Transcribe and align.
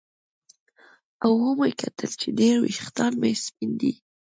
او 1.23 1.31
ومې 1.43 1.71
کتل 1.81 2.11
چې 2.21 2.27
ډېر 2.39 2.55
ویښتان 2.61 3.11
مې 3.21 3.31
سپین 3.45 3.71
دي 3.81 3.93